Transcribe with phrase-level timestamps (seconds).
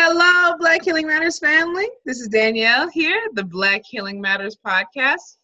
[0.00, 1.88] Hello, Black Healing Matters family.
[2.04, 5.38] This is Danielle here, the Black Healing Matters podcast,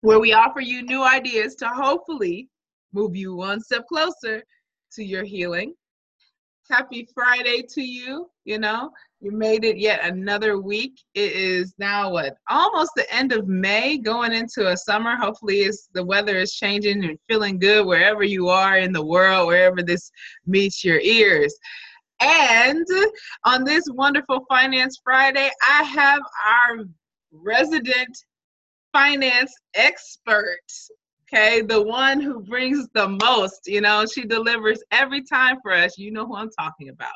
[0.00, 2.48] where we offer you new ideas to hopefully
[2.94, 4.42] move you one step closer
[4.94, 5.74] to your healing.
[6.70, 8.30] Happy Friday to you.
[8.46, 8.90] You know,
[9.20, 10.98] you made it yet another week.
[11.12, 15.14] It is now what almost the end of May, going into a summer.
[15.14, 19.46] Hopefully, it's the weather is changing and feeling good wherever you are in the world,
[19.46, 20.10] wherever this
[20.46, 21.54] meets your ears.
[22.24, 22.86] And
[23.44, 26.84] on this wonderful Finance Friday, I have our
[27.30, 28.16] resident
[28.94, 30.56] finance expert.
[31.24, 35.98] Okay, the one who brings the most, you know, she delivers every time for us.
[35.98, 37.12] You know who I'm talking about.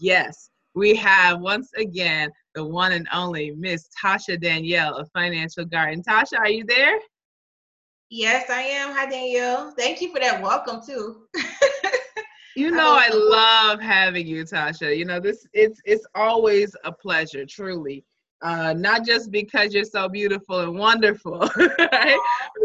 [0.00, 6.02] Yes, we have once again the one and only Miss Tasha Danielle of Financial Garden.
[6.02, 6.98] Tasha, are you there?
[8.10, 8.92] Yes, I am.
[8.96, 9.72] Hi, Danielle.
[9.78, 11.28] Thank you for that welcome too.
[12.58, 14.96] You know I love having you, Tasha.
[14.96, 18.04] You know this it's it's always a pleasure, truly.
[18.42, 22.18] Uh, not just because you're so beautiful and wonderful, right?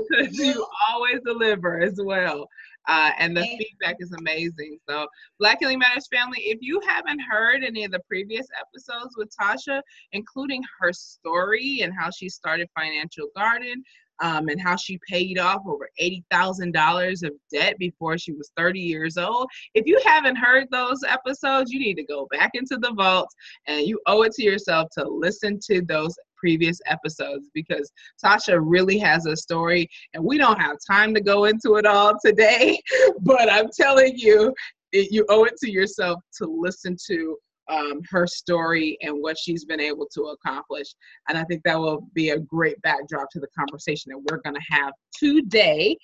[0.10, 2.48] because you always deliver as well.
[2.88, 4.78] Uh, and the feedback is amazing.
[4.90, 5.08] So,
[5.40, 9.82] Black Healing Matters family, if you haven't heard any of the previous episodes with Tasha,
[10.12, 13.84] including her story and how she started Financial Garden,
[14.22, 19.18] um, and how she paid off over $80,000 of debt before she was 30 years
[19.18, 19.48] old.
[19.74, 23.30] If you haven't heard those episodes, you need to go back into the vault
[23.68, 27.90] and you owe it to yourself to listen to those previous episodes because
[28.24, 32.14] Tasha really has a story and we don't have time to go into it all
[32.24, 32.80] today,
[33.22, 34.54] but I'm telling you,
[34.92, 37.38] it, you owe it to yourself to listen to
[37.70, 40.88] um, her story and what she's been able to accomplish.
[41.30, 44.56] And I think that will be a great backdrop to the conversation that we're going
[44.56, 45.98] to have today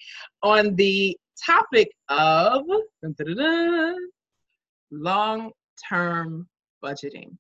[0.43, 2.63] on the topic of
[4.91, 5.51] long
[5.89, 6.47] term
[6.83, 7.35] budgeting.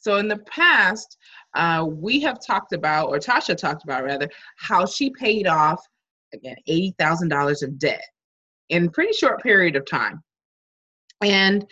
[0.00, 1.16] So, in the past,
[1.54, 4.28] uh, we have talked about, or Tasha talked about rather,
[4.58, 5.84] how she paid off,
[6.32, 8.04] again, $80,000 of debt
[8.68, 10.22] in a pretty short period of time.
[11.22, 11.66] And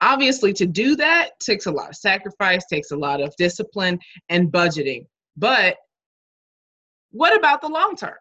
[0.00, 3.98] obviously to do that takes a lot of sacrifice takes a lot of discipline
[4.28, 5.06] and budgeting.
[5.36, 5.76] But
[7.10, 8.16] what about the long term?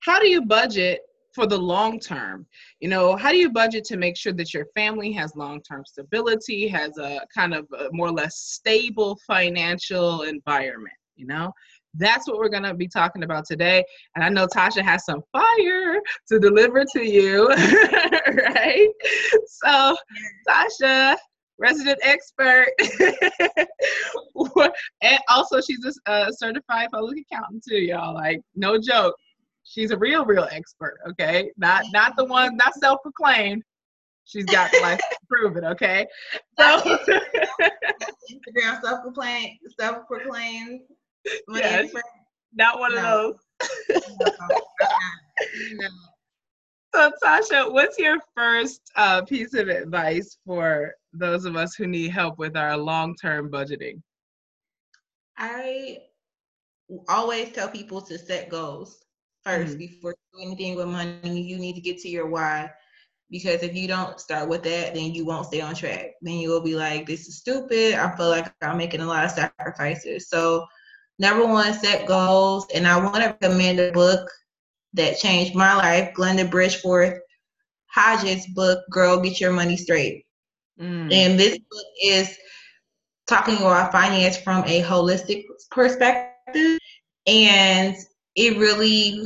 [0.00, 1.00] How do you budget
[1.34, 2.46] for the long term?
[2.80, 5.84] You know how do you budget to make sure that your family has long term
[5.84, 11.52] stability has a kind of a more or less stable financial environment you know
[11.94, 13.84] that's what we're going to be talking about today.
[14.14, 18.88] And I know Tasha has some fire to deliver to you, right?
[19.46, 19.96] So,
[20.48, 21.16] Tasha,
[21.58, 22.68] resident expert,
[25.02, 28.14] and also she's a, certified public accountant too, y'all.
[28.14, 29.14] Like, no joke.
[29.64, 30.98] She's a real, real expert.
[31.08, 33.62] Okay, not not the one, not self-proclaimed.
[34.26, 35.64] She's got the life to prove it.
[35.64, 36.06] Okay,
[36.58, 36.80] so
[38.30, 40.80] Instagram self-proclaimed, self-proclaimed
[41.54, 41.92] yes,
[42.52, 42.98] not one no.
[42.98, 44.00] of those.
[45.72, 45.88] no.
[46.94, 52.10] So, Tasha, what's your first uh, piece of advice for those of us who need
[52.10, 54.00] help with our long term budgeting?
[55.36, 55.98] I
[57.08, 59.04] always tell people to set goals
[59.46, 59.78] 1st mm-hmm.
[59.78, 61.42] before doing anything with money.
[61.42, 62.70] You need to get to your why
[63.30, 66.12] because if you don't start with that, then you won't stay on track.
[66.22, 67.94] Then you will be like, "This is stupid.
[67.94, 70.64] I feel like I'm making a lot of sacrifices." So
[71.18, 72.66] Number one, set goals.
[72.74, 74.28] And I want to recommend a book
[74.94, 77.18] that changed my life, Glinda Bridgforth
[77.86, 80.26] Hodges' book, Girl, Get Your Money Straight.
[80.80, 81.12] Mm.
[81.12, 82.36] And this book is
[83.26, 86.78] talking about finance from a holistic perspective.
[87.26, 87.96] And
[88.34, 89.24] it really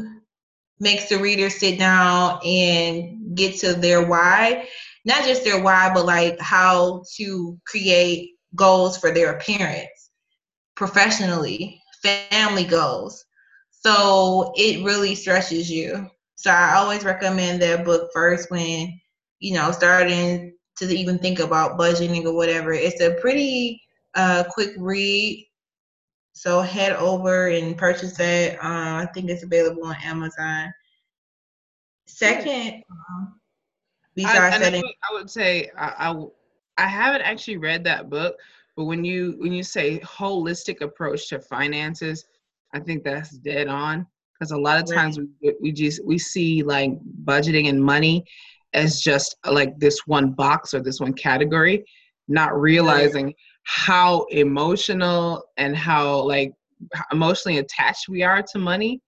[0.78, 4.68] makes the reader sit down and get to their why.
[5.04, 9.98] Not just their why, but like how to create goals for their appearance
[10.78, 13.24] professionally, family goals.
[13.70, 16.10] So it really stretches you.
[16.36, 19.00] So I always recommend that book first when,
[19.40, 22.72] you know, starting to even think about budgeting or whatever.
[22.72, 23.82] It's a pretty
[24.14, 25.46] uh, quick read.
[26.32, 28.54] So head over and purchase it.
[28.62, 30.72] Uh, I think it's available on Amazon.
[32.06, 33.40] Second, um,
[34.14, 36.26] besides I, setting, I would say I, I
[36.78, 38.36] I haven't actually read that book,
[38.78, 42.24] but when you when you say holistic approach to finances,
[42.72, 46.62] I think that's dead on because a lot of times we we just we see
[46.62, 46.92] like
[47.24, 48.24] budgeting and money
[48.74, 51.84] as just like this one box or this one category,
[52.28, 53.34] not realizing
[53.64, 56.52] how emotional and how like
[57.10, 59.00] emotionally attached we are to money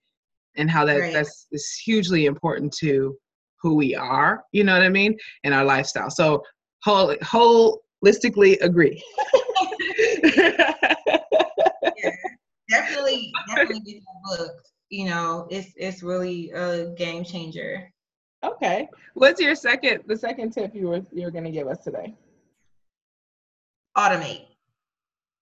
[0.56, 1.12] and how that right.
[1.12, 3.17] that's is hugely important to
[3.62, 6.11] who we are you know what i mean and our lifestyle.
[6.11, 6.43] So
[6.82, 9.02] whole whole listically agree.
[10.23, 10.75] yeah,
[12.69, 14.52] definitely, definitely get that book.
[14.91, 17.91] You know, it's it's really a game changer.
[18.43, 18.88] Okay.
[19.14, 22.14] What's your second the second tip you were you're gonna give us today?
[23.97, 24.46] Automate.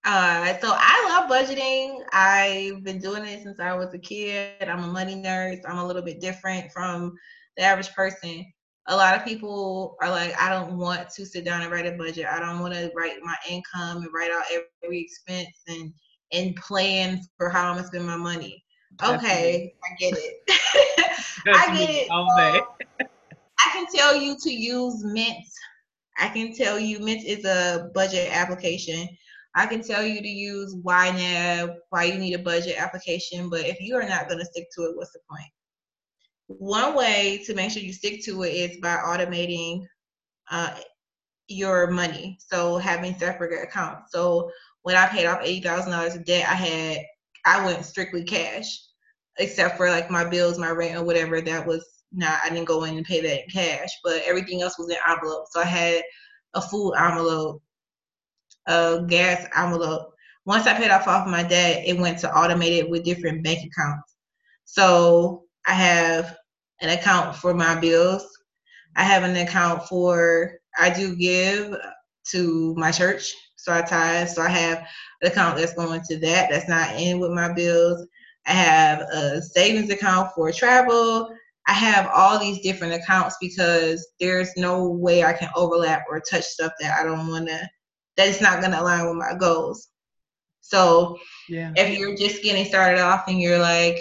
[0.05, 2.03] Uh, so I love budgeting.
[2.13, 4.63] I've been doing it since I was a kid.
[4.63, 5.63] I'm a money nerd.
[5.63, 7.15] So I'm a little bit different from
[7.57, 8.47] the average person.
[8.89, 11.93] A lot of people are like, I don't want to sit down and write a
[11.93, 12.27] budget.
[12.27, 14.45] I don't want to write my income and write out
[14.83, 15.93] every expense and
[16.33, 18.65] and plan for how I'm gonna spend my money.
[19.03, 20.35] Okay, I get it.
[21.47, 22.09] I get it.
[22.09, 23.07] Day.
[23.59, 25.45] I can tell you to use Mint.
[26.19, 29.09] I can tell you Mint is a budget application.
[29.55, 33.81] I can tell you to use YNAB, why you need a budget application, but if
[33.81, 35.51] you are not going to stick to it, what's the point?
[36.49, 39.87] One way to make sure you stick to it is by automating
[40.51, 40.75] uh,
[41.47, 42.39] your money.
[42.41, 44.13] So having separate accounts.
[44.13, 44.51] So
[44.83, 46.99] when I paid off eighty thousand dollars of debt, I had
[47.45, 48.81] I went strictly cash,
[49.39, 51.41] except for like my bills, my rent, or whatever.
[51.41, 54.79] That was not I didn't go in and pay that in cash, but everything else
[54.79, 55.51] was in envelopes.
[55.53, 56.03] So I had
[56.55, 57.63] a food envelope,
[58.67, 60.15] a gas envelope.
[60.47, 64.17] Once I paid off off my debt, it went to automated with different bank accounts.
[64.65, 66.38] So I have
[66.81, 68.27] an account for my bills.
[68.97, 71.77] I have an account for I do give
[72.31, 74.29] to my church, so I tithe.
[74.29, 74.79] So I have
[75.23, 76.51] an account that's going to that.
[76.51, 78.07] That's not in with my bills.
[78.47, 81.31] I have a savings account for travel.
[81.67, 86.45] I have all these different accounts because there's no way I can overlap or touch
[86.45, 87.69] stuff that I don't want to,
[88.17, 89.89] that is not going to align with my goals.
[90.63, 91.73] So yeah.
[91.77, 93.99] if you're just getting started off and you're like,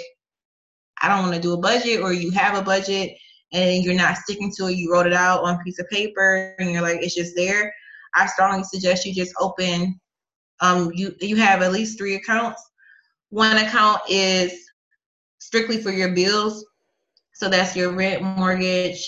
[1.01, 3.17] I don't want to do a budget, or you have a budget
[3.53, 6.55] and you're not sticking to it, you wrote it out on a piece of paper
[6.59, 7.73] and you're like, it's just there.
[8.15, 9.99] I strongly suggest you just open.
[10.59, 12.61] Um, you you have at least three accounts.
[13.29, 14.51] One account is
[15.39, 16.65] strictly for your bills,
[17.33, 19.05] so that's your rent, mortgage.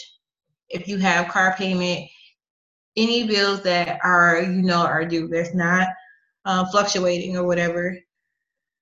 [0.70, 2.08] If you have car payment,
[2.96, 5.88] any bills that are you know are due, that's not
[6.46, 7.98] um, fluctuating or whatever.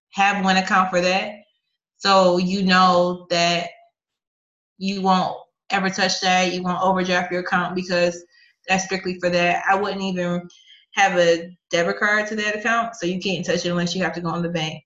[0.10, 1.36] Have one account for that,
[1.98, 3.70] so you know that
[4.78, 5.38] you won't
[5.70, 6.54] ever touch that.
[6.54, 8.24] You won't overdraft your account because
[8.68, 9.64] that's strictly for that.
[9.68, 10.48] I wouldn't even
[10.94, 14.14] have a debit card to that account, so you can't touch it unless you have
[14.14, 14.84] to go in the bank.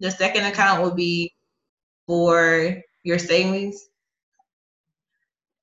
[0.00, 1.34] The second account would be
[2.06, 3.82] for your savings.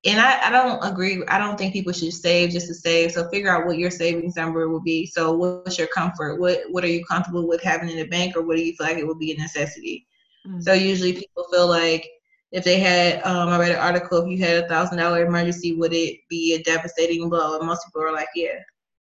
[0.06, 1.24] And I, I don't agree.
[1.28, 3.12] I don't think people should save just to save.
[3.12, 5.06] So figure out what your savings number will be.
[5.06, 6.38] So what's your comfort?
[6.38, 8.86] What what are you comfortable with having in the bank, or what do you feel
[8.86, 10.06] like it would be a necessity?
[10.46, 10.60] Mm-hmm.
[10.60, 12.08] So usually people feel like
[12.52, 15.74] if they had, um, I read an article, if you had a thousand dollar emergency,
[15.74, 17.58] would it be a devastating blow?
[17.58, 18.60] And most people are like, yeah.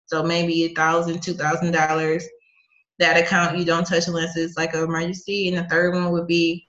[0.06, 2.24] So maybe a thousand, two thousand dollars.
[3.00, 5.48] That account you don't touch unless it's like an emergency.
[5.48, 6.68] And the third one would be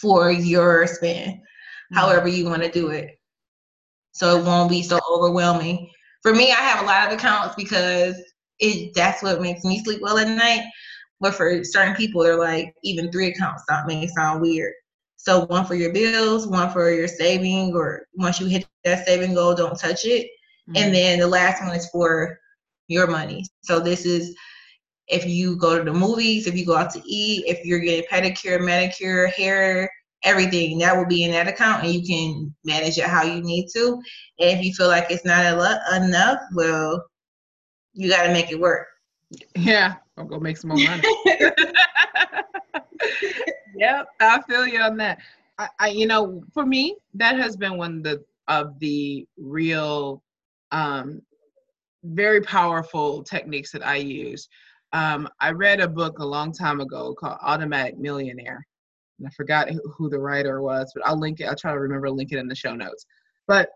[0.00, 1.96] for your spend, mm-hmm.
[1.96, 3.18] however you want to do it.
[4.12, 5.90] So it won't be so overwhelming.
[6.22, 8.16] For me, I have a lot of accounts because
[8.60, 10.64] it that's what makes me sleep well at night.
[11.24, 14.74] But for certain people, they're like even three accounts that may sound weird.
[15.16, 19.32] So one for your bills, one for your saving, or once you hit that saving
[19.32, 20.26] goal, don't touch it.
[20.68, 20.76] Mm-hmm.
[20.76, 22.38] And then the last one is for
[22.88, 23.46] your money.
[23.62, 24.36] So this is
[25.08, 28.04] if you go to the movies, if you go out to eat, if you're getting
[28.12, 29.90] pedicure, manicure, hair,
[30.24, 33.68] everything that will be in that account and you can manage it how you need
[33.74, 33.94] to.
[34.40, 37.02] And if you feel like it's not enough, well,
[37.94, 38.88] you got to make it work.
[39.56, 41.02] Yeah, Go make some more money.
[43.76, 45.18] yep, I feel you on that.
[45.58, 50.22] I, I, you know, for me, that has been one of the of the real,
[50.70, 51.20] um,
[52.04, 54.48] very powerful techniques that I use.
[54.92, 58.64] Um, I read a book a long time ago called Automatic Millionaire,
[59.18, 61.46] and I forgot who the writer was, but I'll link it.
[61.46, 63.06] I'll try to remember link it in the show notes.
[63.48, 63.70] But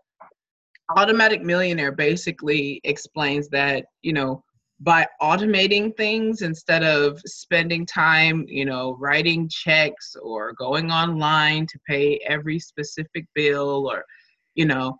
[0.95, 4.43] Automatic Millionaire basically explains that you know
[4.81, 11.79] by automating things instead of spending time, you know, writing checks or going online to
[11.87, 14.03] pay every specific bill or,
[14.55, 14.97] you know,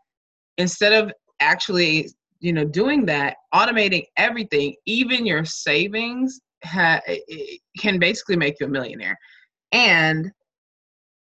[0.57, 2.09] instead of actually,
[2.41, 7.01] you know, doing that, automating everything, even your savings ha-
[7.77, 9.17] can basically make you a millionaire.
[9.71, 10.29] And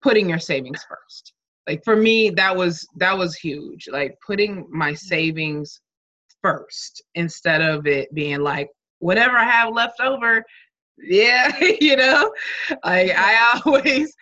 [0.02, 1.34] putting your savings first.
[1.68, 3.88] Like for me, that was that was huge.
[3.92, 4.96] Like putting my mm-hmm.
[4.96, 5.80] savings
[6.42, 8.70] first instead of it being like
[9.00, 10.44] whatever I have left over.
[10.98, 12.32] Yeah, you know,
[12.84, 14.14] like I always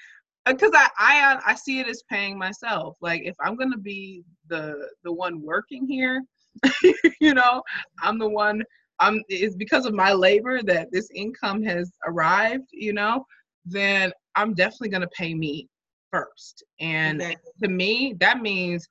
[0.46, 2.96] uh, because I, I uh, I see it as paying myself.
[3.02, 6.24] Like if I'm gonna be the the one working here,
[7.22, 7.62] you know,
[8.02, 8.64] I'm the one.
[9.00, 9.22] I'm.
[9.30, 12.68] It's because of my labor that this income has arrived.
[12.72, 13.26] You know,
[13.66, 15.68] then I'm definitely gonna pay me
[16.12, 16.64] first.
[16.80, 17.22] And
[17.62, 18.88] to me, that means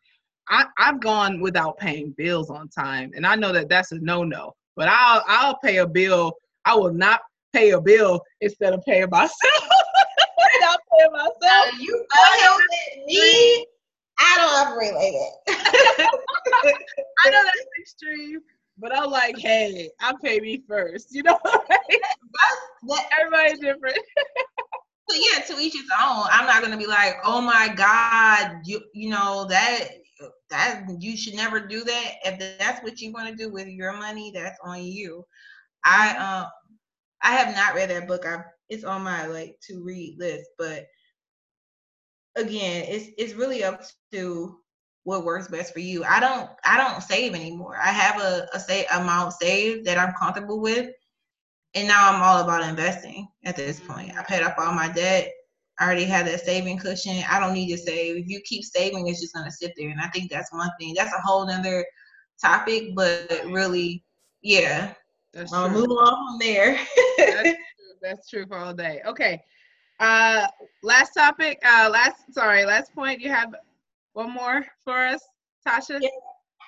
[0.51, 4.55] I, I've gone without paying bills on time, and I know that that's a no-no.
[4.77, 6.35] But I'll I'll pay a bill.
[6.65, 7.21] I will not
[7.53, 9.33] pay a bill instead of paying myself.
[10.63, 11.81] I'll pay myself.
[11.81, 12.05] you
[12.41, 12.61] help
[13.07, 13.67] me.
[14.21, 14.93] I don't like
[15.47, 16.09] that.
[17.25, 18.41] I know that's extreme,
[18.79, 21.15] but I'm like, hey, I pay me first.
[21.15, 21.39] You know,
[23.21, 23.99] everybody's different.
[25.11, 26.27] So yeah, to each his own.
[26.31, 29.89] I'm not gonna be like, oh my God, you you know that
[30.51, 32.13] that you should never do that.
[32.25, 35.25] If that's what you want to do with your money, that's on you.
[35.85, 36.47] I um
[37.23, 38.25] I have not read that book.
[38.27, 40.87] I it's on my like to read list, but
[42.37, 44.59] again, it's it's really up to
[45.05, 46.05] what works best for you.
[46.05, 47.77] I don't I don't save anymore.
[47.77, 50.91] I have a a say amount saved that I'm comfortable with,
[51.75, 54.13] and now I'm all about investing at this point.
[54.17, 55.33] I paid off all my debt.
[55.79, 57.23] I already have that saving cushion.
[57.29, 58.17] I don't need to save.
[58.17, 59.91] If you keep saving, it's just gonna sit there.
[59.91, 60.95] And I think that's one thing.
[60.97, 61.87] That's a whole nother
[62.41, 64.03] topic, but really,
[64.43, 64.95] yeah.
[65.33, 66.81] That's I'll move on from there.
[67.19, 67.55] that's, true.
[68.03, 69.03] that's true for all day.
[69.07, 69.43] Okay.
[70.01, 70.47] Uh
[70.83, 73.21] last topic, uh last sorry, last point.
[73.21, 73.55] You have
[74.15, 75.23] one more for us,
[75.67, 76.01] Tasha?
[76.01, 76.09] Yeah,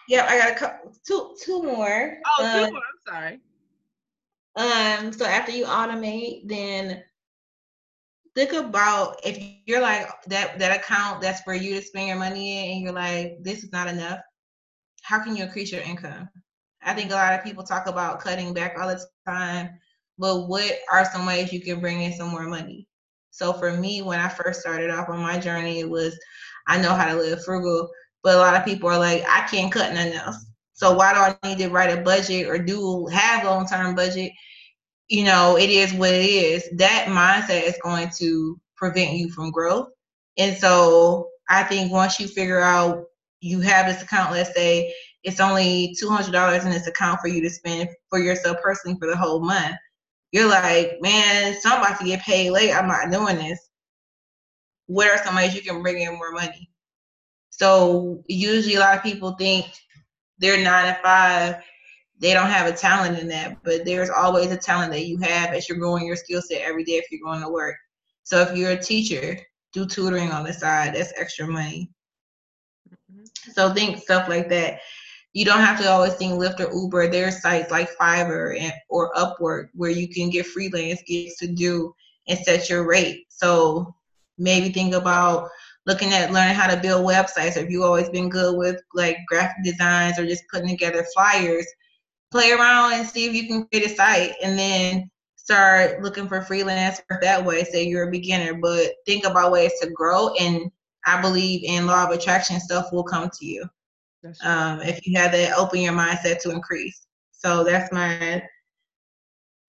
[0.08, 2.18] yeah I got a couple two two more.
[2.38, 3.40] Oh, two more, I'm sorry.
[4.56, 7.02] Um, so after you automate, then
[8.34, 12.58] think about if you're like that that account that's for you to spend your money
[12.58, 14.20] in and you're like, this is not enough,
[15.02, 16.28] how can you increase your income?
[16.82, 19.70] I think a lot of people talk about cutting back all the time,
[20.18, 22.87] but what are some ways you can bring in some more money?
[23.30, 26.18] So for me, when I first started off on my journey, it was
[26.66, 27.90] I know how to live frugal,
[28.22, 30.46] but a lot of people are like, I can't cut nothing else.
[30.72, 33.94] So why do I need to write a budget or do have a long term
[33.94, 34.32] budget?
[35.10, 36.70] You know, it is what it is.
[36.78, 39.88] That mindset is going to prevent you from growth.
[40.38, 43.04] And so I think once you figure out
[43.40, 47.26] you have this account, let's say it's only two hundred dollars in this account for
[47.26, 49.74] you to spend for yourself personally for the whole month.
[50.30, 52.72] You're like, man, somebody to get paid late.
[52.72, 53.68] I'm not doing this.
[54.86, 56.70] What are some ways you can bring in more money?
[57.50, 59.66] So usually a lot of people think
[60.38, 61.56] they're nine to five,
[62.20, 65.54] they don't have a talent in that, but there's always a talent that you have
[65.54, 67.76] as you're growing your skill set every day if you're going to work.
[68.24, 69.38] So if you're a teacher,
[69.72, 71.90] do tutoring on the side, that's extra money.
[72.88, 73.52] Mm-hmm.
[73.52, 74.80] So think stuff like that.
[75.32, 77.08] You don't have to always think Lyft or Uber.
[77.08, 81.94] There's sites like Fiverr and, or Upwork where you can get freelance gigs to do
[82.28, 83.26] and set your rate.
[83.28, 83.94] So
[84.38, 85.48] maybe think about
[85.86, 89.18] looking at learning how to build websites or if you've always been good with like
[89.28, 91.66] graphic designs or just putting together flyers
[92.30, 96.42] play around and see if you can create a site and then start looking for
[96.42, 97.64] freelance work that way.
[97.64, 100.70] Say you're a beginner but think about ways to grow and
[101.06, 103.64] i believe in law of attraction stuff will come to you
[104.42, 107.06] um, if you have that open your mindset to increase.
[107.32, 108.42] So that's my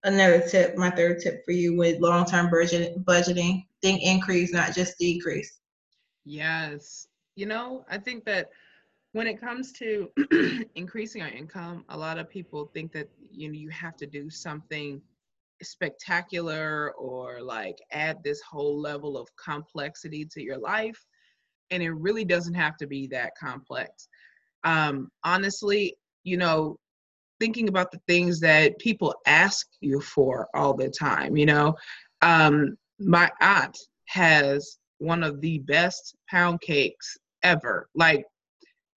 [0.04, 3.66] another tip my third tip for you with long-term budget, budgeting.
[3.82, 5.60] Think increase not just decrease.
[6.26, 7.08] Yes.
[7.36, 8.50] You know, I think that
[9.14, 10.10] when it comes to
[10.76, 14.30] increasing our income, a lot of people think that you know you have to do
[14.30, 15.02] something
[15.62, 21.06] spectacular or like add this whole level of complexity to your life
[21.70, 24.08] and it really doesn't have to be that complex
[24.64, 26.80] um honestly you know
[27.40, 31.76] thinking about the things that people ask you for all the time you know
[32.24, 33.78] um my aunt
[34.08, 37.90] has one of the best pound cakes ever.
[37.96, 38.26] Like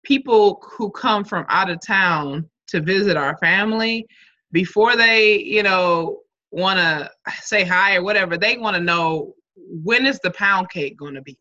[0.03, 4.05] people who come from out of town to visit our family,
[4.51, 6.19] before they, you know,
[6.51, 7.09] want to
[7.41, 11.21] say hi or whatever, they want to know when is the pound cake going to
[11.21, 11.37] be?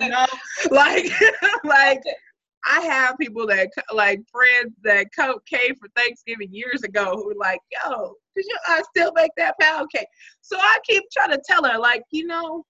[0.00, 0.26] you know,
[0.70, 1.06] like,
[1.64, 2.00] like
[2.66, 7.34] I have people that like friends that come came for Thanksgiving years ago who were
[7.38, 10.06] like, "Yo, did you I still make that pound cake?"
[10.40, 12.64] So I keep trying to tell her, like, you know,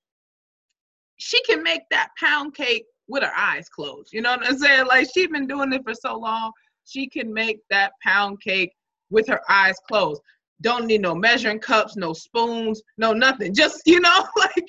[1.19, 4.13] she can make that pound cake with her eyes closed.
[4.13, 4.87] You know what I'm saying?
[4.87, 6.53] Like she's been doing it for so long,
[6.85, 8.73] she can make that pound cake
[9.11, 10.21] with her eyes closed.
[10.61, 13.55] Don't need no measuring cups, no spoons, no nothing.
[13.55, 14.69] Just you know, like,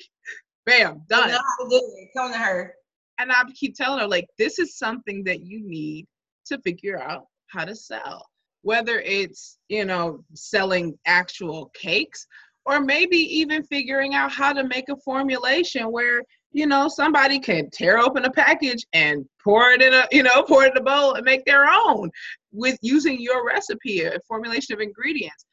[0.64, 1.28] bam, done.
[1.28, 2.08] You know how to do it.
[2.16, 2.74] Come to her.
[3.18, 6.06] And I keep telling her like, this is something that you need
[6.46, 8.26] to figure out how to sell.
[8.62, 12.26] Whether it's you know selling actual cakes
[12.66, 16.20] or maybe even figuring out how to make a formulation where
[16.56, 20.42] you know, somebody can tear open a package and pour it in a, you know,
[20.48, 22.10] pour it in a bowl and make their own
[22.50, 25.44] with using your recipe, a formulation of ingredients.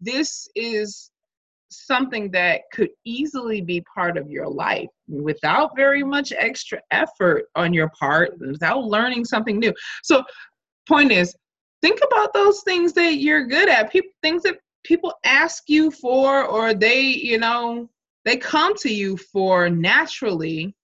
[0.00, 1.12] This is
[1.70, 7.72] something that could easily be part of your life without very much extra effort on
[7.72, 9.72] your part, without learning something new.
[10.02, 10.24] So,
[10.88, 11.36] point is,
[11.82, 16.44] think about those things that you're good at, people things that people ask you for
[16.44, 17.88] or they, you know,
[18.24, 20.74] they come to you for naturally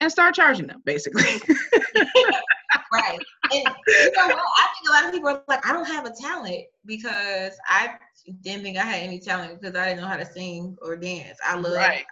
[0.00, 1.22] and start charging them basically.
[2.92, 3.18] right.
[3.52, 4.38] And you know what?
[4.38, 7.94] I think a lot of people are like, I don't have a talent because I
[8.42, 11.38] didn't think I had any talent because I didn't know how to sing or dance.
[11.44, 12.04] I love, right.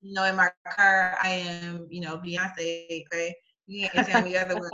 [0.00, 3.04] you know, in my car, I am, you know, Beyonce.
[3.06, 3.34] Okay,
[3.66, 4.70] you can't tell me otherwise.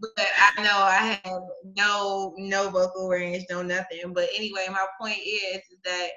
[0.00, 1.42] but I know I have
[1.76, 4.12] no no vocal range, no nothing.
[4.12, 6.08] But anyway, my point is, is that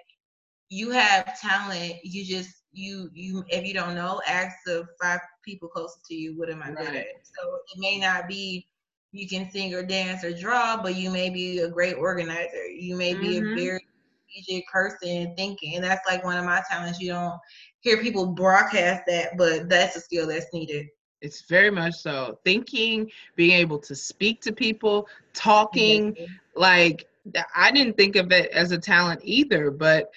[0.69, 1.95] you have talent.
[2.03, 6.37] You just you you if you don't know, ask the five people closest to you.
[6.37, 6.77] What am I right.
[6.77, 7.05] good at?
[7.23, 8.67] So it may not be
[9.11, 12.65] you can sing or dance or draw, but you may be a great organizer.
[12.67, 13.53] You may be mm-hmm.
[13.53, 13.85] a very
[14.35, 15.75] strategic person thinking.
[15.75, 16.99] And that's like one of my talents.
[16.99, 17.39] You don't
[17.79, 20.87] hear people broadcast that, but that's a skill that's needed.
[21.21, 22.39] It's very much so.
[22.43, 26.33] Thinking, being able to speak to people, talking, mm-hmm.
[26.55, 27.07] like
[27.55, 30.11] I didn't think of it as a talent either, but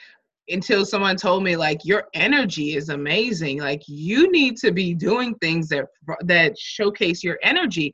[0.48, 3.60] until someone told me like your energy is amazing.
[3.60, 5.86] Like you need to be doing things that
[6.24, 7.92] that showcase your energy.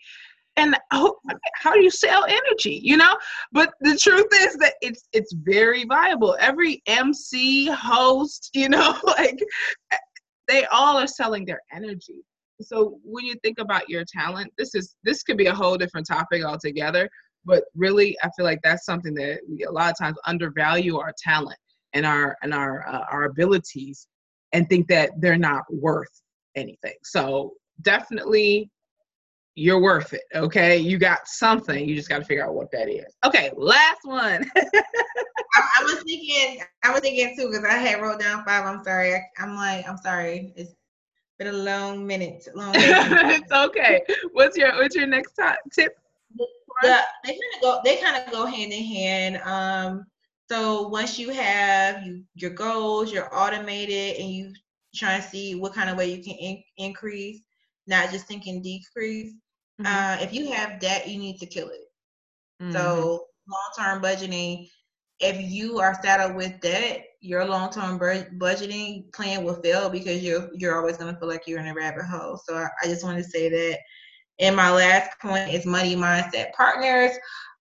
[0.57, 1.17] And how,
[1.57, 3.17] how do you sell energy you know?
[3.53, 6.37] But the truth is that it's it's very viable.
[6.41, 9.39] Every mc host you know like
[10.49, 12.23] they all are selling their energy.
[12.61, 16.07] So when you think about your talent this is this could be a whole different
[16.07, 17.11] topic altogether
[17.45, 21.13] but really i feel like that's something that we a lot of times undervalue our
[21.23, 21.59] talent
[21.95, 24.07] and our and our uh, our abilities
[24.53, 26.21] and think that they're not worth
[26.55, 28.71] anything so definitely
[29.57, 30.23] you're worth it.
[30.35, 30.77] Okay.
[30.79, 31.89] You got something.
[31.89, 33.15] You just got to figure out what that is.
[33.25, 33.53] Okay.
[33.57, 34.51] Last one.
[34.57, 38.65] I, I, was thinking, I was thinking too, because I had wrote down five.
[38.65, 39.15] I'm sorry.
[39.15, 40.53] I, am like, I'm sorry.
[40.57, 40.75] It's
[41.39, 42.49] been a long minute.
[42.55, 44.03] Long it's okay.
[44.33, 45.97] What's your, what's your next top, tip?
[46.83, 49.41] The, they kind of go, they kind of go hand in hand.
[49.45, 50.07] Um,
[50.51, 54.53] so once you have you, your goals, you're automated and you
[54.95, 57.43] try to see what kind of way you can in, increase,
[57.87, 59.35] not just thinking decrease
[59.81, 59.93] Mm-hmm.
[59.93, 61.81] Uh, if you have debt, you need to kill it.
[62.63, 62.73] Mm-hmm.
[62.73, 64.69] So long term budgeting,
[65.21, 70.49] if you are saddled with debt, your long term budgeting plan will fail because you're
[70.55, 72.39] you're always gonna feel like you're in a rabbit hole.
[72.45, 73.79] So I, I just want to say that.
[74.41, 77.13] And my last point is money mindset partners.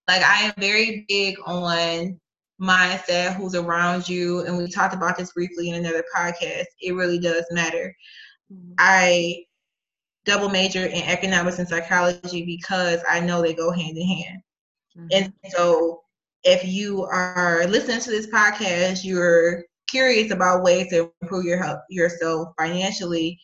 [0.08, 2.20] Like I am very big on
[2.60, 6.66] mindset, who's around you, and we talked about this briefly in another podcast.
[6.80, 7.94] It really does matter.
[8.52, 8.72] Mm-hmm.
[8.78, 9.44] I
[10.24, 14.42] double major in economics and psychology because I know they go hand in hand.
[14.96, 15.06] Mm-hmm.
[15.12, 16.02] And so
[16.44, 21.80] if you are listening to this podcast, you're curious about ways to improve your health
[21.88, 23.40] yourself financially,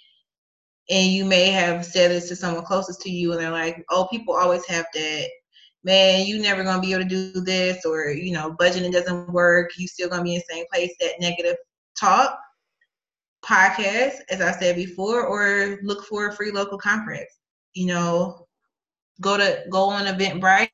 [0.89, 4.09] and you may have said this to someone closest to you, and they're like, "Oh,
[4.11, 5.29] people always have that.
[5.83, 9.71] Man, you never gonna be able to do this, or you know, budgeting doesn't work.
[9.79, 11.57] You still gonna be in the same place." That negative
[11.99, 12.39] talk
[13.45, 17.31] podcast, as I said before, or look for a free local conference.
[17.75, 18.47] You know,
[19.21, 20.71] go to go on Eventbrite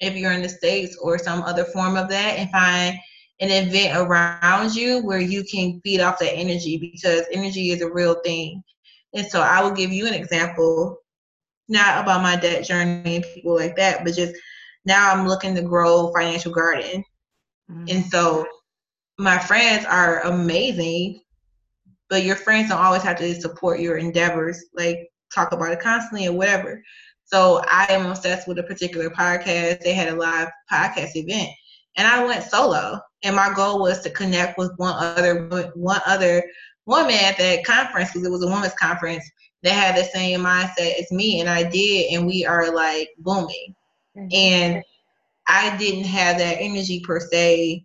[0.00, 2.96] if you're in the States or some other form of that and find
[3.40, 7.90] an event around you where you can feed off that energy because energy is a
[7.90, 8.62] real thing.
[9.14, 10.98] And so I will give you an example,
[11.68, 14.34] not about my debt journey and people like that, but just
[14.84, 17.04] now I'm looking to grow financial garden.
[17.70, 17.84] Mm-hmm.
[17.88, 18.46] And so
[19.18, 21.20] my friends are amazing
[22.14, 26.26] but your friends don't always have to support your endeavors, like talk about it constantly
[26.26, 26.82] or whatever.
[27.24, 29.80] So I am obsessed with a particular podcast.
[29.80, 31.50] They had a live podcast event,
[31.96, 33.00] and I went solo.
[33.22, 36.44] And my goal was to connect with one other one other
[36.86, 39.28] woman at that conference because it was a women's conference
[39.64, 43.74] that had the same mindset as me, and I did, and we are like booming.
[44.16, 44.28] Mm-hmm.
[44.32, 44.84] And
[45.48, 47.84] I didn't have that energy per se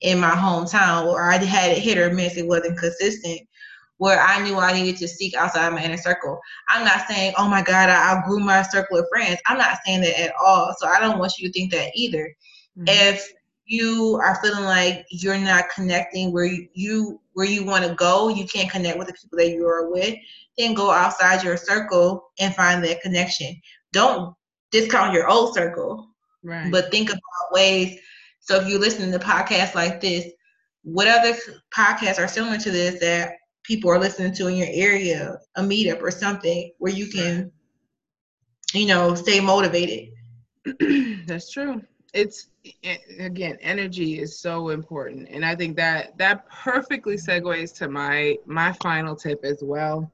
[0.00, 2.36] in my hometown, or I had it hit or miss.
[2.36, 3.40] It wasn't consistent.
[3.98, 6.40] Where I knew I needed to seek outside my inner circle.
[6.70, 9.38] I'm not saying, oh my God, I outgrew my circle of friends.
[9.46, 10.74] I'm not saying that at all.
[10.78, 12.34] So I don't want you to think that either.
[12.78, 12.84] Mm-hmm.
[12.86, 13.30] If
[13.66, 18.46] you are feeling like you're not connecting where you where you want to go, you
[18.46, 20.14] can't connect with the people that you are with,
[20.60, 23.60] then go outside your circle and find that connection.
[23.92, 24.34] Don't
[24.70, 26.08] discount your old circle,
[26.42, 26.70] right.
[26.70, 27.20] but think about
[27.52, 27.98] ways
[28.40, 30.26] so if you're listening to podcasts like this,
[30.82, 31.36] what other
[31.72, 36.02] podcasts are similar to this that people are listening to in your area, a meetup
[36.02, 37.52] or something where you can,
[38.72, 40.08] you know, stay motivated.
[41.26, 41.82] That's true.
[42.12, 42.48] It's
[43.20, 48.72] again, energy is so important, and I think that that perfectly segues to my my
[48.82, 50.10] final tip as well,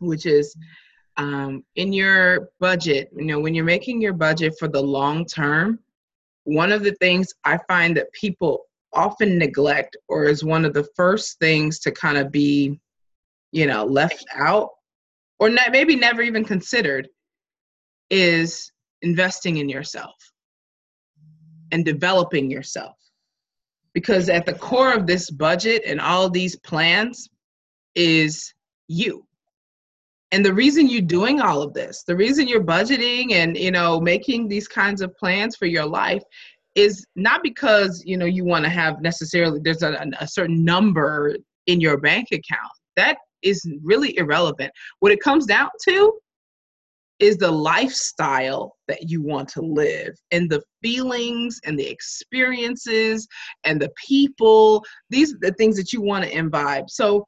[0.00, 0.56] which is
[1.16, 3.10] um, in your budget.
[3.16, 5.78] You know, when you're making your budget for the long term,
[6.44, 10.88] one of the things I find that people often neglect or is one of the
[10.96, 12.80] first things to kind of be,
[13.52, 14.70] you know, left out
[15.38, 17.08] or not, maybe never even considered
[18.10, 20.14] is investing in yourself
[21.72, 22.96] and developing yourself.
[23.92, 27.28] Because at the core of this budget and all these plans
[27.94, 28.52] is
[28.88, 29.25] you
[30.32, 34.00] and the reason you're doing all of this the reason you're budgeting and you know
[34.00, 36.22] making these kinds of plans for your life
[36.74, 41.36] is not because you know you want to have necessarily there's a, a certain number
[41.66, 42.72] in your bank account.
[42.96, 44.72] That is really irrelevant.
[45.00, 46.12] What it comes down to
[47.18, 53.26] is the lifestyle that you want to live and the feelings and the experiences
[53.64, 56.90] and the people these are the things that you want to imbibe.
[56.90, 57.26] So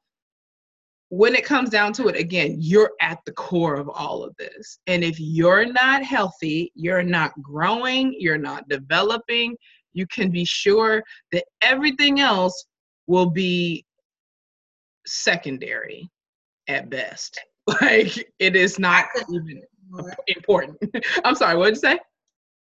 [1.09, 4.79] when it comes down to it, again, you're at the core of all of this.
[4.87, 9.55] And if you're not healthy, you're not growing, you're not developing,
[9.93, 12.65] you can be sure that everything else
[13.07, 13.85] will be
[15.05, 16.09] secondary
[16.67, 17.39] at best.
[17.81, 19.61] Like it is not even
[20.25, 20.79] important.
[21.23, 21.99] I'm sorry, what did you say?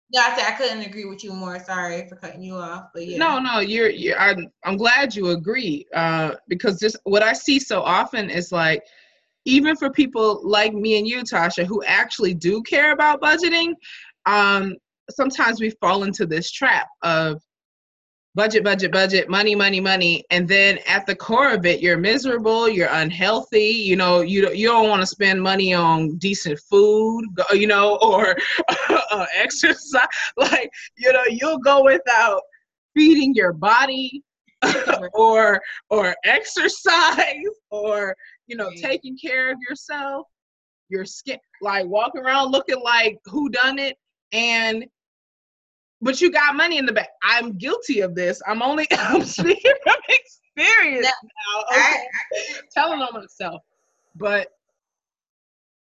[0.10, 1.60] Yeah, I said I couldn't agree with you more.
[1.60, 3.18] Sorry for cutting you off, but yeah.
[3.18, 3.90] No, no, you're.
[3.90, 4.48] you're I'm.
[4.64, 5.86] I'm glad you agree.
[5.94, 8.84] Uh, because just what I see so often is like,
[9.46, 13.74] even for people like me and you, Tasha, who actually do care about budgeting,
[14.26, 14.76] um,
[15.10, 17.42] sometimes we fall into this trap of
[18.38, 22.70] budget, budget, budget, money, money, money, and then at the core of it, you're miserable,
[22.70, 23.66] you're unhealthy.
[23.66, 27.98] You know, you don't, you don't want to spend money on decent food, you know,
[28.02, 28.38] or
[28.90, 30.06] uh, exercise.
[30.38, 32.42] Like, you know, you'll go without
[32.96, 34.22] feeding your body
[35.14, 37.36] or or exercise
[37.72, 40.26] or you know taking care of yourself
[40.90, 43.96] your skin like walking around looking like who done it
[44.32, 44.86] and
[46.02, 47.08] but you got money in the bank.
[47.24, 48.42] I'm guilty of this.
[48.48, 51.62] I'm only I'm speaking from experience now.
[51.72, 51.82] Okay?
[51.82, 53.62] I, I, Telling on myself.
[54.16, 54.50] But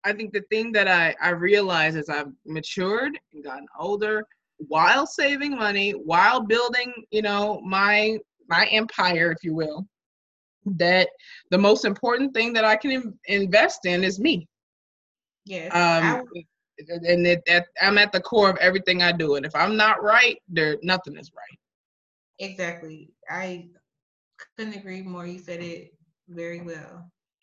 [0.05, 4.24] I think the thing that I, I realize as I've matured and gotten older,
[4.59, 9.87] while saving money, while building, you know, my my empire, if you will,
[10.64, 11.09] that
[11.50, 14.48] the most important thing that I can invest in is me.
[15.44, 15.74] Yes.
[15.74, 16.24] Um,
[16.79, 19.37] and it, that I'm at the core of everything I do.
[19.37, 21.59] And if I'm not right, there nothing is right.
[22.39, 23.11] Exactly.
[23.31, 23.69] I
[24.57, 25.27] couldn't agree more.
[25.27, 25.95] You said it
[26.29, 27.11] very well.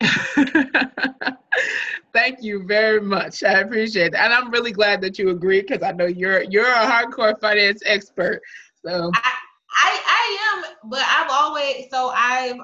[2.12, 3.42] Thank you very much.
[3.42, 4.14] I appreciate it.
[4.14, 7.82] And I'm really glad that you agree because I know you're you're a hardcore finance
[7.84, 8.40] expert.
[8.84, 9.32] So I,
[9.76, 12.56] I I am, but I've always so I've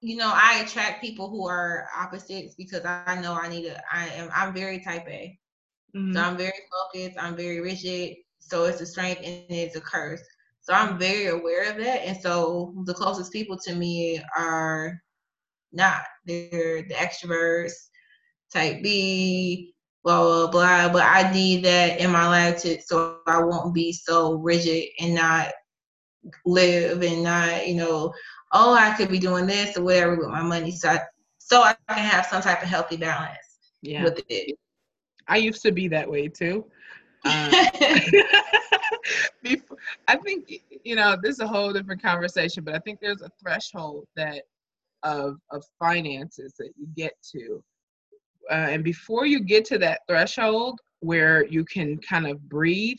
[0.00, 4.08] you know I attract people who are opposites because I know I need a I
[4.08, 5.38] am I'm very type A.
[5.96, 6.14] Mm-hmm.
[6.14, 8.16] So I'm very focused, I'm very rigid.
[8.38, 10.22] So it's a strength and it's a curse.
[10.60, 12.06] So I'm very aware of that.
[12.06, 15.00] And so the closest people to me are
[15.72, 16.02] not.
[16.26, 17.72] They're the extroverts,
[18.52, 19.74] type B,
[20.04, 20.92] blah blah blah.
[20.92, 25.14] But I need that in my life to so I won't be so rigid and
[25.14, 25.48] not
[26.44, 28.12] live and not, you know,
[28.52, 30.70] oh I could be doing this or whatever with my money.
[30.72, 31.00] So I,
[31.38, 33.38] so I can have some type of healthy balance
[33.80, 34.04] yeah.
[34.04, 34.58] with it.
[35.28, 36.64] I used to be that way too.
[37.24, 37.50] Um,
[39.42, 40.50] before, I think
[40.84, 44.42] you know this is a whole different conversation, but I think there's a threshold that
[45.02, 47.62] of of finances that you get to,
[48.50, 52.98] uh, and before you get to that threshold where you can kind of breathe,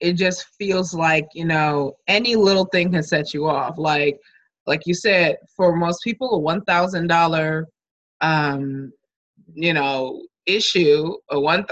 [0.00, 3.78] it just feels like you know any little thing can set you off.
[3.78, 4.18] Like
[4.66, 7.66] like you said, for most people, a one thousand dollar
[8.20, 8.92] um,
[9.54, 11.64] you know issue, a one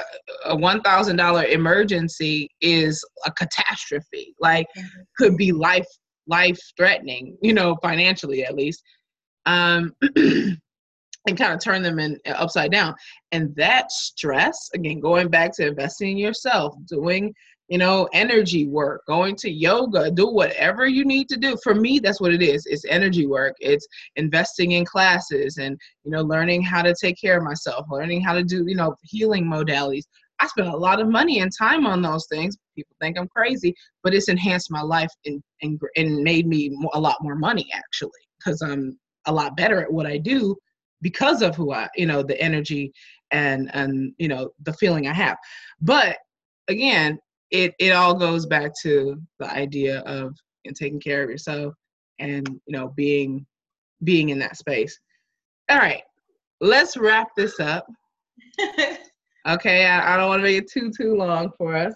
[0.45, 4.35] a one thousand dollar emergency is a catastrophe.
[4.41, 5.03] Like mm-hmm.
[5.19, 5.87] could be life
[6.27, 8.83] life threatening, you know, financially at least.
[9.47, 9.95] Um,
[11.27, 12.95] and kind of turn them in upside down.
[13.33, 17.35] And that stress, again, going back to investing in yourself, doing
[17.69, 21.57] you know, energy work, going to yoga, do whatever you need to do.
[21.63, 22.65] For me, that's what it is.
[22.67, 23.57] It's energy work.
[23.61, 28.23] It's investing in classes and, you know, learning how to take care of myself, learning
[28.23, 30.05] how to do, you know, healing modalities.
[30.39, 32.57] I spend a lot of money and time on those things.
[32.77, 37.01] People think I'm crazy, but it's enhanced my life and, and, and made me a
[37.01, 40.55] lot more money actually, because I'm a lot better at what I do
[41.03, 42.93] because of who I, you know, the energy
[43.33, 45.37] and and you know the feeling I have.
[45.81, 46.19] But
[46.69, 47.19] again,
[47.51, 51.75] it it all goes back to the idea of you know, taking care of yourself
[52.19, 53.47] and you know being
[54.05, 54.99] being in that space.
[55.71, 56.03] All right,
[56.61, 57.87] let's wrap this up.
[59.49, 61.95] okay, I, I don't want to make it too too long for us,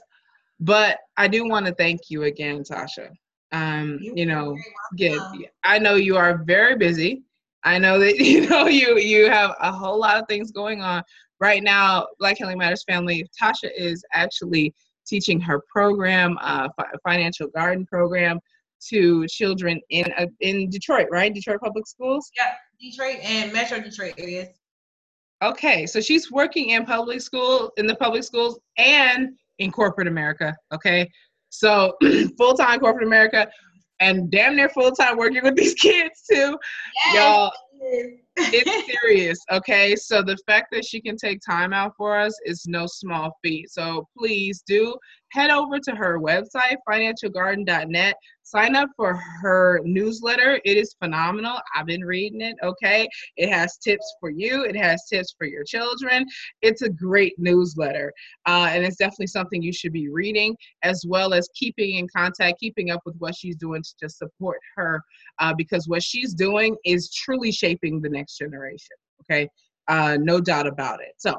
[0.60, 3.10] but I do want to thank you again, Tasha.
[3.52, 4.56] Um, you, you know,
[4.96, 5.20] get
[5.64, 7.22] I know you are very busy.
[7.64, 11.02] I know that you know you you have a whole lot of things going on
[11.40, 12.06] right now.
[12.18, 13.28] Black Healing Matters family.
[13.40, 14.74] Tasha is actually
[15.10, 16.68] teaching her program, uh,
[17.04, 18.40] financial garden program,
[18.88, 21.34] to children in uh, in Detroit, right?
[21.34, 22.30] Detroit Public Schools.
[22.36, 24.48] Yeah, Detroit and Metro Detroit areas.
[25.42, 30.56] Okay, so she's working in public school in the public schools and in corporate America.
[30.72, 31.10] Okay,
[31.50, 31.94] so
[32.38, 33.48] full time corporate America
[34.00, 36.58] and damn near full time working with these kids too.
[37.12, 37.14] Yes.
[37.14, 37.52] Y'all,
[38.36, 39.38] it's serious.
[39.52, 43.36] Okay, so the fact that she can take time out for us is no small
[43.42, 43.70] feat.
[43.70, 44.96] So please do
[45.30, 48.16] head over to her website, financialgarden.net.
[48.42, 50.60] Sign up for her newsletter.
[50.64, 51.58] It is phenomenal.
[51.76, 52.56] I've been reading it.
[52.62, 53.08] Okay.
[53.36, 56.26] It has tips for you, it has tips for your children.
[56.62, 58.12] It's a great newsletter.
[58.46, 62.58] Uh, and it's definitely something you should be reading, as well as keeping in contact,
[62.58, 65.02] keeping up with what she's doing to just support her,
[65.38, 68.96] uh, because what she's doing is truly shaping the next generation.
[69.22, 69.48] Okay.
[69.86, 71.14] Uh, no doubt about it.
[71.18, 71.36] So,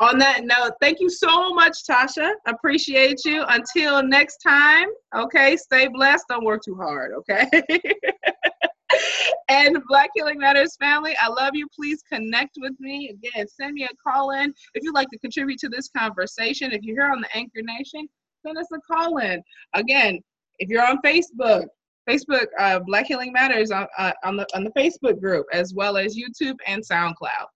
[0.00, 2.32] on that note, thank you so much, Tasha.
[2.46, 3.44] Appreciate you.
[3.48, 6.24] Until next time, okay, stay blessed.
[6.28, 7.46] Don't work too hard, okay?
[9.50, 11.68] and Black Healing Matters family, I love you.
[11.76, 13.10] Please connect with me.
[13.10, 16.72] Again, send me a call in if you'd like to contribute to this conversation.
[16.72, 18.08] If you're here on the Anchor Nation,
[18.44, 19.42] send us a call in.
[19.74, 20.18] Again,
[20.60, 21.66] if you're on Facebook,
[22.08, 25.98] Facebook uh, Black Healing Matters on, uh, on the on the Facebook group, as well
[25.98, 27.46] as YouTube and SoundCloud,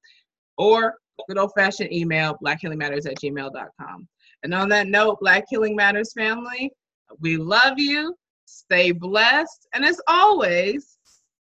[0.58, 0.94] or
[1.28, 4.08] good old fashioned email, blackhealingmatters at gmail.com.
[4.42, 6.70] And on that note, Black Healing Matters family,
[7.20, 8.14] we love you.
[8.44, 9.68] Stay blessed.
[9.72, 10.98] And as always,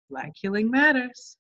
[0.10, 1.38] Black Healing Matters.